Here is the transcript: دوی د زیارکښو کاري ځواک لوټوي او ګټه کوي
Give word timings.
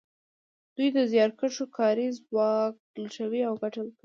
دوی 0.75 0.89
د 0.97 0.99
زیارکښو 1.11 1.65
کاري 1.77 2.07
ځواک 2.19 2.75
لوټوي 3.03 3.41
او 3.49 3.53
ګټه 3.61 3.79
کوي 3.83 3.93